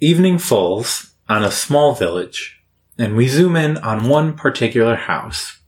Evening 0.00 0.38
falls 0.38 1.14
on 1.28 1.44
a 1.44 1.52
small 1.52 1.94
village, 1.94 2.60
and 2.98 3.14
we 3.14 3.28
zoom 3.28 3.54
in 3.54 3.76
on 3.78 4.08
one 4.08 4.34
particular 4.34 4.96
house, 4.96 5.60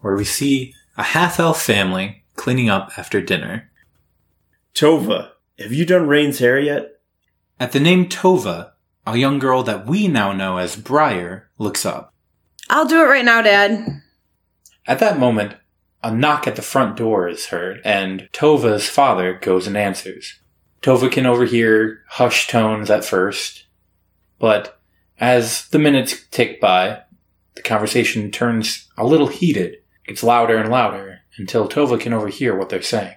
where 0.00 0.14
we 0.14 0.24
see 0.24 0.74
a 0.98 1.02
half 1.02 1.40
elf 1.40 1.60
family 1.60 2.22
cleaning 2.36 2.68
up 2.68 2.92
after 2.98 3.22
dinner. 3.22 3.70
Tova, 4.74 5.30
have 5.58 5.72
you 5.72 5.86
done 5.86 6.06
Rain's 6.06 6.38
hair 6.38 6.60
yet? 6.60 7.00
At 7.58 7.72
the 7.72 7.80
name 7.80 8.08
Tova, 8.08 8.72
a 9.06 9.16
young 9.16 9.38
girl 9.38 9.62
that 9.62 9.86
we 9.86 10.06
now 10.06 10.32
know 10.32 10.58
as 10.58 10.76
Briar 10.76 11.48
looks 11.56 11.86
up. 11.86 12.12
I'll 12.68 12.86
do 12.86 13.00
it 13.00 13.06
right 13.06 13.24
now, 13.24 13.40
Dad. 13.40 14.02
At 14.86 14.98
that 14.98 15.18
moment, 15.18 15.56
a 16.02 16.14
knock 16.14 16.46
at 16.46 16.56
the 16.56 16.62
front 16.62 16.96
door 16.96 17.26
is 17.26 17.46
heard, 17.46 17.80
and 17.84 18.28
Tova's 18.32 18.88
father 18.88 19.32
goes 19.32 19.66
and 19.66 19.78
answers. 19.78 20.40
Tova 20.82 21.10
can 21.10 21.26
overhear 21.26 22.02
hushed 22.08 22.50
tones 22.50 22.90
at 22.90 23.04
first, 23.04 23.66
but 24.38 24.80
as 25.18 25.68
the 25.68 25.78
minutes 25.78 26.26
tick 26.32 26.60
by, 26.60 27.02
the 27.54 27.62
conversation 27.62 28.32
turns 28.32 28.88
a 28.98 29.06
little 29.06 29.28
heated, 29.28 29.76
gets 30.06 30.24
louder 30.24 30.56
and 30.56 30.70
louder, 30.70 31.20
until 31.38 31.68
Tova 31.68 32.00
can 32.00 32.12
overhear 32.12 32.56
what 32.56 32.68
they're 32.68 32.82
saying. 32.82 33.14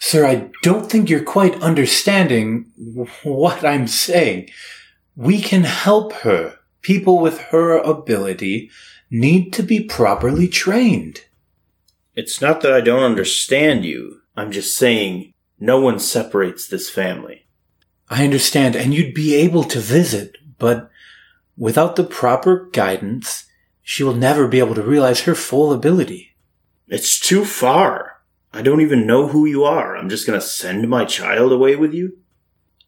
Sir, 0.00 0.26
I 0.26 0.50
don't 0.62 0.90
think 0.90 1.08
you're 1.08 1.24
quite 1.24 1.62
understanding 1.62 2.70
what 3.22 3.64
I'm 3.64 3.86
saying. 3.86 4.50
We 5.16 5.40
can 5.40 5.64
help 5.64 6.12
her. 6.12 6.56
People 6.82 7.20
with 7.20 7.40
her 7.40 7.78
ability 7.78 8.70
need 9.10 9.54
to 9.54 9.62
be 9.62 9.82
properly 9.82 10.48
trained. 10.48 11.24
It's 12.14 12.42
not 12.42 12.60
that 12.60 12.72
I 12.74 12.82
don't 12.82 13.02
understand 13.02 13.86
you. 13.86 14.20
I'm 14.36 14.52
just 14.52 14.76
saying 14.76 15.33
no 15.64 15.80
one 15.80 15.98
separates 15.98 16.66
this 16.66 16.90
family. 16.90 17.46
I 18.08 18.24
understand, 18.24 18.76
and 18.76 18.92
you'd 18.92 19.14
be 19.14 19.34
able 19.34 19.64
to 19.64 19.80
visit, 19.80 20.36
but 20.58 20.90
without 21.56 21.96
the 21.96 22.04
proper 22.04 22.68
guidance, 22.72 23.46
she 23.82 24.02
will 24.02 24.14
never 24.14 24.46
be 24.46 24.58
able 24.58 24.74
to 24.74 24.82
realize 24.82 25.22
her 25.22 25.34
full 25.34 25.72
ability. 25.72 26.34
It's 26.88 27.18
too 27.18 27.44
far. 27.44 28.20
I 28.52 28.62
don't 28.62 28.80
even 28.80 29.06
know 29.06 29.28
who 29.28 29.46
you 29.46 29.64
are. 29.64 29.96
I'm 29.96 30.08
just 30.08 30.26
gonna 30.26 30.40
send 30.40 30.88
my 30.88 31.04
child 31.04 31.50
away 31.50 31.76
with 31.76 31.92
you? 31.92 32.18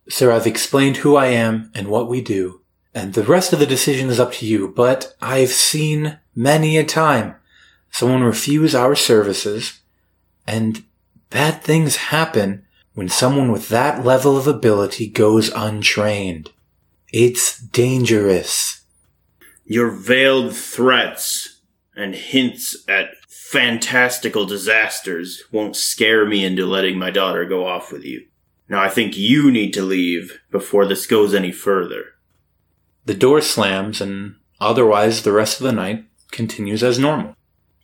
Sir, 0.08 0.30
I've 0.30 0.46
explained 0.46 0.98
who 0.98 1.16
I 1.16 1.26
am 1.26 1.70
and 1.74 1.88
what 1.88 2.08
we 2.08 2.20
do, 2.20 2.60
and 2.94 3.14
the 3.14 3.24
rest 3.24 3.52
of 3.52 3.58
the 3.58 3.66
decision 3.66 4.08
is 4.08 4.20
up 4.20 4.32
to 4.34 4.46
you, 4.46 4.68
but 4.68 5.16
I've 5.20 5.50
seen 5.50 6.18
many 6.34 6.76
a 6.76 6.84
time 6.84 7.34
someone 7.90 8.22
refuse 8.22 8.74
our 8.74 8.94
services, 8.94 9.80
and 10.46 10.84
bad 11.30 11.62
things 11.62 11.96
happen 11.96 12.65
when 12.96 13.10
someone 13.10 13.52
with 13.52 13.68
that 13.68 14.06
level 14.06 14.38
of 14.38 14.46
ability 14.46 15.06
goes 15.06 15.50
untrained. 15.50 16.50
It's 17.12 17.60
dangerous. 17.60 18.86
Your 19.66 19.90
veiled 19.90 20.56
threats 20.56 21.60
and 21.94 22.14
hints 22.14 22.74
at 22.88 23.10
fantastical 23.28 24.46
disasters 24.46 25.44
won't 25.52 25.76
scare 25.76 26.24
me 26.24 26.42
into 26.42 26.64
letting 26.64 26.98
my 26.98 27.10
daughter 27.10 27.44
go 27.44 27.66
off 27.66 27.92
with 27.92 28.02
you. 28.02 28.24
Now 28.66 28.80
I 28.80 28.88
think 28.88 29.14
you 29.14 29.50
need 29.50 29.74
to 29.74 29.82
leave 29.82 30.40
before 30.50 30.86
this 30.86 31.06
goes 31.06 31.34
any 31.34 31.52
further. 31.52 32.14
The 33.04 33.12
door 33.12 33.42
slams 33.42 34.00
and 34.00 34.36
otherwise 34.58 35.22
the 35.22 35.32
rest 35.32 35.60
of 35.60 35.66
the 35.66 35.72
night 35.72 36.06
continues 36.30 36.82
as 36.82 36.98
normal. 36.98 37.36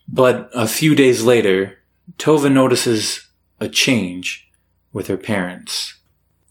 But 0.09 0.49
a 0.55 0.67
few 0.67 0.95
days 0.95 1.23
later, 1.23 1.81
Tova 2.17 2.51
notices 2.51 3.29
a 3.61 3.69
change 3.69 4.49
with 4.93 5.07
her 5.07 5.17
parents. 5.17 5.99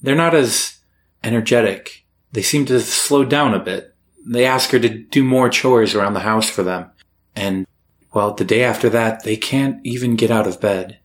They're 0.01 0.15
not 0.15 0.35
as 0.35 0.79
energetic. 1.23 2.05
They 2.31 2.41
seem 2.41 2.65
to 2.67 2.79
slow 2.79 3.23
down 3.23 3.53
a 3.53 3.59
bit. 3.59 3.95
They 4.25 4.45
ask 4.45 4.69
her 4.71 4.79
to 4.79 4.89
do 4.89 5.23
more 5.23 5.49
chores 5.49 5.95
around 5.95 6.13
the 6.13 6.21
house 6.21 6.49
for 6.49 6.63
them. 6.63 6.91
And 7.35 7.67
well, 8.13 8.33
the 8.33 8.45
day 8.45 8.63
after 8.63 8.89
that, 8.89 9.23
they 9.23 9.37
can't 9.37 9.79
even 9.85 10.15
get 10.15 10.31
out 10.31 10.47
of 10.47 10.61
bed. 10.61 10.99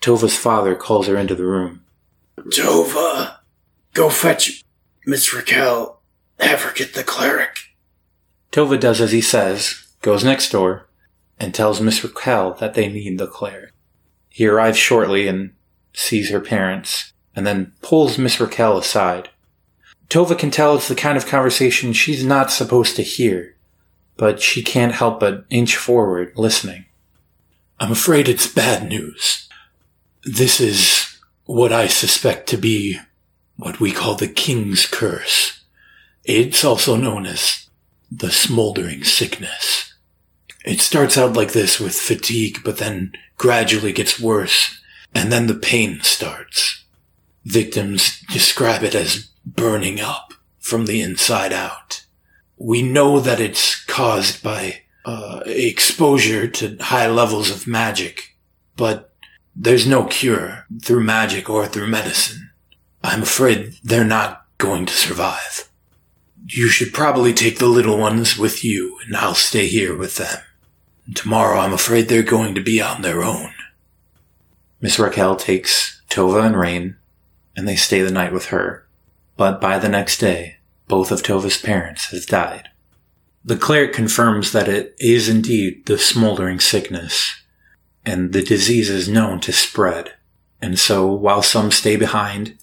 Tova's 0.00 0.36
father 0.36 0.74
calls 0.74 1.06
her 1.06 1.16
into 1.16 1.34
the 1.34 1.46
room. 1.46 1.82
Tova, 2.38 3.38
go 3.94 4.08
fetch 4.08 4.62
Miss 5.04 5.32
Raquel. 5.32 6.00
Have 6.38 6.62
her 6.62 6.72
get 6.72 6.94
the 6.94 7.02
cleric. 7.02 7.58
Tova 8.52 8.78
does 8.78 9.00
as 9.00 9.12
he 9.12 9.20
says, 9.20 9.86
goes 10.02 10.22
next 10.22 10.50
door, 10.50 10.88
and 11.38 11.54
tells 11.54 11.80
Miss 11.80 12.04
Raquel 12.04 12.54
that 12.54 12.74
they 12.74 12.88
need 12.88 13.18
the 13.18 13.26
cleric. 13.26 13.72
He 14.28 14.46
arrives 14.46 14.76
shortly 14.78 15.28
and 15.28 15.52
sees 15.96 16.30
her 16.30 16.40
parents, 16.40 17.12
and 17.34 17.44
then 17.44 17.72
pulls 17.82 18.18
Miss 18.18 18.38
Raquel 18.38 18.78
aside. 18.78 19.30
Tova 20.08 20.38
can 20.38 20.52
tell 20.52 20.76
it's 20.76 20.86
the 20.86 20.94
kind 20.94 21.16
of 21.16 21.26
conversation 21.26 21.92
she's 21.92 22.24
not 22.24 22.52
supposed 22.52 22.94
to 22.94 23.02
hear 23.02 23.56
but 24.16 24.40
she 24.40 24.62
can't 24.62 24.92
help 24.92 25.20
but 25.20 25.44
inch 25.50 25.76
forward, 25.76 26.32
listening. 26.36 26.86
I'm 27.78 27.92
afraid 27.92 28.28
it's 28.28 28.46
bad 28.46 28.88
news. 28.88 29.48
This 30.24 30.60
is 30.60 31.18
what 31.44 31.72
I 31.72 31.86
suspect 31.86 32.48
to 32.48 32.56
be 32.56 32.98
what 33.56 33.80
we 33.80 33.92
call 33.92 34.14
the 34.14 34.28
King's 34.28 34.86
Curse. 34.86 35.62
It's 36.24 36.64
also 36.64 36.96
known 36.96 37.26
as 37.26 37.68
the 38.10 38.30
Smoldering 38.30 39.04
Sickness. 39.04 39.94
It 40.64 40.80
starts 40.80 41.16
out 41.16 41.34
like 41.34 41.52
this 41.52 41.78
with 41.78 41.94
fatigue, 41.94 42.60
but 42.64 42.78
then 42.78 43.12
gradually 43.36 43.92
gets 43.92 44.18
worse, 44.18 44.80
and 45.16 45.32
then 45.32 45.46
the 45.46 45.54
pain 45.54 46.00
starts. 46.02 46.84
Victims 47.46 48.20
describe 48.30 48.82
it 48.82 48.94
as 48.94 49.30
burning 49.46 49.98
up 49.98 50.34
from 50.58 50.84
the 50.84 51.00
inside 51.00 51.54
out. 51.54 52.04
We 52.58 52.82
know 52.82 53.18
that 53.20 53.40
it's 53.40 53.82
caused 53.86 54.42
by 54.42 54.82
uh, 55.06 55.40
exposure 55.46 56.46
to 56.48 56.76
high 56.76 57.08
levels 57.08 57.50
of 57.50 57.66
magic, 57.66 58.36
but 58.76 59.14
there's 59.54 59.86
no 59.86 60.04
cure 60.04 60.66
through 60.82 61.04
magic 61.04 61.48
or 61.48 61.66
through 61.66 61.86
medicine. 61.86 62.50
I'm 63.02 63.22
afraid 63.22 63.78
they're 63.82 64.04
not 64.04 64.44
going 64.58 64.84
to 64.84 64.92
survive. 64.92 65.70
You 66.44 66.68
should 66.68 66.92
probably 66.92 67.32
take 67.32 67.58
the 67.58 67.68
little 67.68 67.96
ones 67.96 68.36
with 68.36 68.62
you, 68.62 68.98
and 69.06 69.16
I'll 69.16 69.34
stay 69.34 69.66
here 69.66 69.96
with 69.96 70.16
them. 70.16 70.42
Tomorrow, 71.14 71.60
I'm 71.60 71.72
afraid 71.72 72.08
they're 72.08 72.22
going 72.22 72.54
to 72.54 72.60
be 72.60 72.82
on 72.82 73.00
their 73.00 73.24
own. 73.24 73.52
Miss 74.80 74.98
Raquel 74.98 75.36
takes 75.36 76.02
Tova 76.10 76.44
and 76.44 76.58
Rain, 76.58 76.96
and 77.56 77.66
they 77.66 77.76
stay 77.76 78.02
the 78.02 78.10
night 78.10 78.32
with 78.32 78.46
her. 78.46 78.86
But 79.36 79.60
by 79.60 79.78
the 79.78 79.88
next 79.88 80.18
day, 80.18 80.58
both 80.88 81.10
of 81.10 81.22
Tova's 81.22 81.58
parents, 81.58 82.10
have 82.10 82.26
died. 82.26 82.68
The 83.44 83.56
cleric 83.56 83.92
confirms 83.92 84.52
that 84.52 84.68
it 84.68 84.94
is 84.98 85.28
indeed 85.28 85.86
the 85.86 85.98
smoldering 85.98 86.60
sickness, 86.60 87.42
and 88.04 88.32
the 88.32 88.42
disease 88.42 88.90
is 88.90 89.08
known 89.08 89.40
to 89.40 89.52
spread. 89.52 90.14
And 90.60 90.78
so, 90.78 91.06
while 91.06 91.42
some 91.42 91.70
stay 91.70 91.96
behind, 91.96 92.58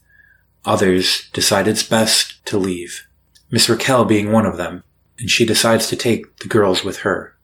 others 0.66 1.30
decide 1.32 1.68
it's 1.68 1.84
best 1.84 2.46
to 2.48 2.58
leave. 2.58 3.08
Miss 3.50 3.70
Raquel 3.70 4.06
being 4.06 4.32
one 4.32 4.46
of 4.46 4.58
them, 4.58 4.84
and 5.20 5.30
she 5.30 5.46
decides 5.46 5.88
to 5.88 5.96
take 5.96 6.38
the 6.38 6.48
girls 6.48 6.84
with 6.84 6.98
her. 7.00 7.38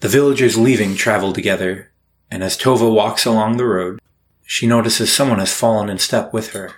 The 0.00 0.08
villagers 0.08 0.56
leaving 0.56 0.94
travel 0.96 1.32
together, 1.32 1.89
and 2.30 2.42
as 2.44 2.56
Tova 2.56 2.92
walks 2.92 3.24
along 3.24 3.56
the 3.56 3.66
road, 3.66 4.00
she 4.44 4.66
notices 4.66 5.12
someone 5.12 5.38
has 5.38 5.52
fallen 5.52 5.88
in 5.88 5.98
step 5.98 6.32
with 6.32 6.50
her. 6.50 6.72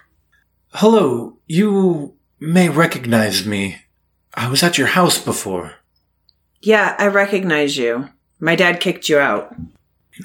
Hello, 0.75 1.39
you 1.47 2.15
may 2.41 2.69
recognize 2.69 3.47
me. 3.47 3.83
I 4.35 4.49
was 4.49 4.63
at 4.63 4.79
your 4.79 4.89
house 4.89 5.19
before. 5.19 5.75
Yeah, 6.63 6.97
I 6.99 7.07
recognize 7.09 7.77
you. 7.77 8.09
My 8.41 8.57
dad 8.57 8.81
kicked 8.81 9.09
you 9.09 9.19
out. 9.19 9.55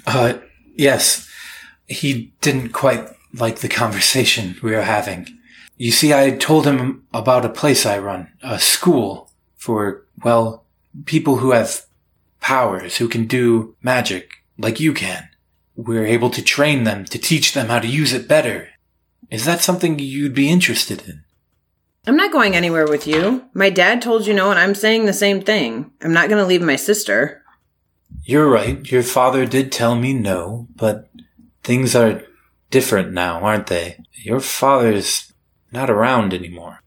Uh, 0.05 0.35
yes. 0.75 1.29
He 1.88 2.33
didn't 2.41 2.69
quite 2.69 3.07
like 3.33 3.59
the 3.59 3.69
conversation 3.69 4.55
we 4.61 4.71
were 4.71 4.81
having. 4.81 5.27
You 5.77 5.91
see, 5.91 6.13
I 6.13 6.31
told 6.31 6.65
him 6.65 7.05
about 7.13 7.45
a 7.45 7.49
place 7.49 7.85
I 7.85 7.99
run, 7.99 8.30
a 8.41 8.59
school 8.59 9.31
for, 9.56 10.06
well, 10.23 10.65
people 11.06 11.38
who 11.38 11.51
have 11.51 11.85
powers, 12.39 12.97
who 12.97 13.07
can 13.07 13.27
do 13.27 13.75
magic 13.81 14.31
like 14.57 14.80
you 14.80 14.94
can. 14.94 15.30
We're 15.75 16.06
able 16.06 16.30
to 16.31 16.42
train 16.42 16.83
them, 16.83 17.06
to 17.06 17.19
teach 17.19 17.54
them 17.54 17.68
how 17.68 17.80
to 17.80 17.88
use 17.88 18.13
it 18.13 18.27
better. 18.27 18.69
Is 19.30 19.45
that 19.45 19.62
something 19.62 20.00
you'd 20.00 20.33
be 20.33 20.50
interested 20.50 21.07
in? 21.07 21.24
I'm 22.07 22.15
not 22.15 22.31
going 22.31 22.56
anywhere 22.56 22.88
with 22.88 23.06
you. 23.06 23.45
My 23.54 23.69
dad 23.69 24.01
told 24.01 24.25
you 24.25 24.33
no, 24.33 24.50
and 24.50 24.57
I'm 24.57 24.75
saying 24.75 25.06
the 25.06 25.13
same 25.13 25.42
thing. 25.42 25.92
I'm 26.01 26.13
not 26.13 26.30
going 26.30 26.42
to 26.42 26.48
leave 26.48 26.62
my 26.62 26.77
sister. 26.77 27.44
You're 28.24 28.50
right. 28.50 28.89
Your 28.89 29.04
father 29.04 29.45
did 29.45 29.71
tell 29.71 29.95
me 29.95 30.13
no, 30.13 30.68
but 30.75 31.09
things 31.63 31.95
are 31.95 32.24
different 32.69 33.12
now, 33.12 33.42
aren't 33.42 33.68
they? 33.68 34.04
Your 34.13 34.39
father's 34.39 35.33
not 35.71 35.89
around 35.89 36.33
anymore. 36.33 36.81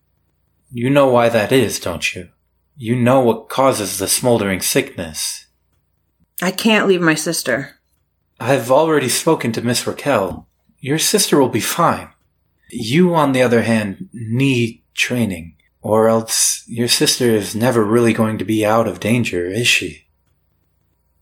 You 0.72 0.88
know 0.88 1.08
why 1.08 1.28
that 1.28 1.52
is, 1.52 1.78
don't 1.78 2.14
you? 2.14 2.30
You 2.76 2.96
know 2.96 3.20
what 3.20 3.50
causes 3.50 3.98
the 3.98 4.08
smoldering 4.08 4.62
sickness. 4.62 5.46
I 6.42 6.50
can't 6.50 6.88
leave 6.88 7.02
my 7.02 7.14
sister. 7.14 7.76
I've 8.38 8.70
already 8.70 9.10
spoken 9.10 9.52
to 9.52 9.62
Miss 9.62 9.86
Raquel. 9.86 10.48
Your 10.78 10.98
sister 10.98 11.38
will 11.38 11.50
be 11.50 11.60
fine. 11.60 12.08
You, 12.70 13.14
on 13.14 13.32
the 13.32 13.42
other 13.42 13.62
hand, 13.62 14.08
need 14.12 14.82
training. 14.94 15.56
Or 15.82 16.08
else 16.08 16.64
your 16.66 16.88
sister 16.88 17.26
is 17.26 17.54
never 17.54 17.84
really 17.84 18.14
going 18.14 18.38
to 18.38 18.44
be 18.44 18.64
out 18.64 18.88
of 18.88 19.00
danger, 19.00 19.46
is 19.46 19.68
she? 19.68 20.06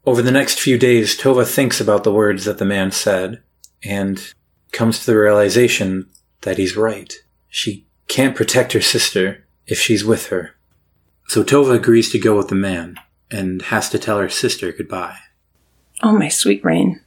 Over 0.06 0.22
the 0.22 0.30
next 0.30 0.60
few 0.60 0.78
days, 0.78 1.18
Tova 1.18 1.46
thinks 1.46 1.80
about 1.80 2.04
the 2.04 2.12
words 2.12 2.44
that 2.44 2.58
the 2.58 2.64
man 2.64 2.92
said 2.92 3.42
and 3.82 4.32
comes 4.72 5.00
to 5.00 5.06
the 5.06 5.18
realization 5.18 6.08
that 6.42 6.58
he's 6.58 6.76
right. 6.76 7.12
She 7.48 7.86
can't 8.06 8.36
protect 8.36 8.72
her 8.72 8.80
sister 8.80 9.46
if 9.66 9.78
she's 9.78 10.04
with 10.04 10.28
her. 10.28 10.54
So 11.26 11.42
Tova 11.42 11.74
agrees 11.74 12.10
to 12.12 12.18
go 12.18 12.36
with 12.36 12.48
the 12.48 12.54
man 12.54 12.96
and 13.30 13.62
has 13.62 13.90
to 13.90 13.98
tell 13.98 14.18
her 14.18 14.28
sister 14.28 14.72
goodbye. 14.72 15.18
Oh, 16.02 16.16
my 16.16 16.28
sweet 16.28 16.64
Rain. 16.64 17.00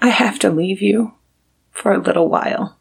I 0.00 0.08
have 0.08 0.38
to 0.40 0.50
leave 0.50 0.82
you 0.82 1.14
for 1.70 1.92
a 1.92 1.98
little 1.98 2.28
while, 2.28 2.78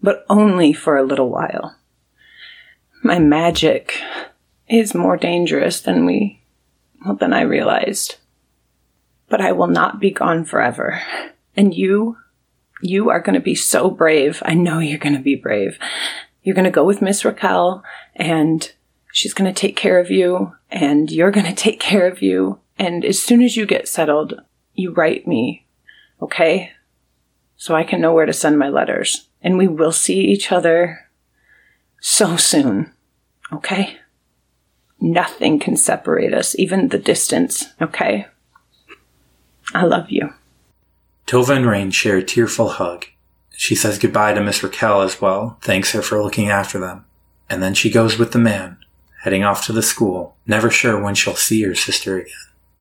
but 0.00 0.24
only 0.28 0.72
for 0.72 0.96
a 0.96 1.04
little 1.04 1.28
while. 1.28 1.76
My 3.02 3.18
magic 3.18 4.00
is 4.68 4.94
more 4.94 5.16
dangerous 5.16 5.80
than 5.80 6.06
we, 6.06 6.42
well, 7.04 7.16
than 7.16 7.32
I 7.32 7.42
realized. 7.42 8.16
But 9.28 9.40
I 9.40 9.52
will 9.52 9.66
not 9.66 10.00
be 10.00 10.10
gone 10.10 10.44
forever. 10.44 11.02
And 11.56 11.74
you, 11.74 12.16
you 12.80 13.10
are 13.10 13.20
going 13.20 13.34
to 13.34 13.40
be 13.40 13.54
so 13.54 13.90
brave. 13.90 14.42
I 14.44 14.54
know 14.54 14.78
you're 14.78 14.98
going 14.98 15.16
to 15.16 15.22
be 15.22 15.34
brave. 15.34 15.78
You're 16.42 16.54
going 16.54 16.64
to 16.64 16.70
go 16.70 16.84
with 16.84 17.02
Miss 17.02 17.24
Raquel 17.24 17.82
and 18.16 18.72
she's 19.12 19.34
going 19.34 19.52
to 19.52 19.58
take 19.58 19.76
care 19.76 20.00
of 20.00 20.10
you 20.10 20.54
and 20.70 21.10
you're 21.10 21.30
going 21.30 21.46
to 21.54 21.54
take 21.54 21.78
care 21.78 22.08
of 22.08 22.20
you. 22.20 22.58
And 22.78 23.04
as 23.04 23.22
soon 23.22 23.42
as 23.42 23.56
you 23.56 23.66
get 23.66 23.86
settled, 23.86 24.40
you 24.74 24.92
write 24.92 25.26
me, 25.26 25.66
okay? 26.20 26.72
So 27.56 27.76
I 27.76 27.84
can 27.84 28.00
know 28.00 28.12
where 28.12 28.26
to 28.26 28.32
send 28.32 28.58
my 28.58 28.68
letters. 28.68 29.28
And 29.40 29.58
we 29.58 29.68
will 29.68 29.92
see 29.92 30.20
each 30.20 30.50
other 30.50 31.08
so 32.00 32.36
soon, 32.36 32.92
okay? 33.52 33.98
Nothing 35.00 35.58
can 35.58 35.76
separate 35.76 36.32
us, 36.32 36.58
even 36.58 36.88
the 36.88 36.98
distance, 36.98 37.66
okay? 37.80 38.26
I 39.74 39.84
love 39.84 40.10
you. 40.10 40.32
Tova 41.26 41.56
and 41.56 41.66
Rain 41.66 41.90
share 41.90 42.16
a 42.16 42.22
tearful 42.22 42.68
hug. 42.68 43.06
She 43.50 43.74
says 43.74 43.98
goodbye 43.98 44.34
to 44.34 44.40
Miss 44.40 44.62
Raquel 44.62 45.02
as 45.02 45.20
well, 45.20 45.58
thanks 45.60 45.92
her 45.92 46.02
for 46.02 46.22
looking 46.22 46.50
after 46.50 46.78
them. 46.78 47.04
And 47.48 47.62
then 47.62 47.74
she 47.74 47.90
goes 47.90 48.18
with 48.18 48.32
the 48.32 48.38
man, 48.38 48.78
heading 49.22 49.44
off 49.44 49.64
to 49.66 49.72
the 49.72 49.82
school, 49.82 50.36
never 50.46 50.68
sure 50.68 51.00
when 51.00 51.14
she'll 51.14 51.34
see 51.34 51.62
her 51.62 51.74
sister 51.74 52.18
again. 52.18 52.51